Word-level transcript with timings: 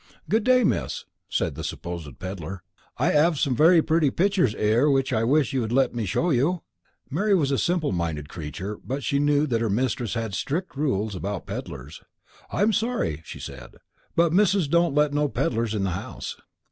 "Good 0.27 0.43
day, 0.43 0.63
Miss," 0.63 1.05
said 1.29 1.53
the 1.53 1.63
supposed 1.63 2.17
pedlar. 2.17 2.63
"I 2.97 3.13
'ave 3.15 3.37
some 3.37 3.55
very 3.55 3.83
pretty 3.83 4.09
pictures 4.09 4.55
'ere 4.55 4.89
which 4.89 5.13
I 5.13 5.23
wish 5.23 5.53
you 5.53 5.61
would 5.61 5.71
let 5.71 5.93
me 5.93 6.07
show 6.07 6.31
you." 6.31 6.63
Mary 7.11 7.35
was 7.35 7.51
a 7.51 7.57
simple 7.59 7.91
minded 7.91 8.27
creature, 8.27 8.79
but 8.83 9.03
she 9.03 9.19
knew 9.19 9.45
that 9.45 9.61
her 9.61 9.69
mistress 9.69 10.15
had 10.15 10.33
strict 10.33 10.75
rules 10.75 11.13
about 11.13 11.45
pedlars. 11.45 12.01
"I'm 12.51 12.73
sorry," 12.73 13.21
she 13.25 13.39
said, 13.39 13.75
"but 14.15 14.33
Missus 14.33 14.67
don't 14.67 14.95
let 14.95 15.13
no 15.13 15.29
pedlars 15.29 15.75
in 15.75 15.83
the 15.83 15.91
house." 15.91 16.35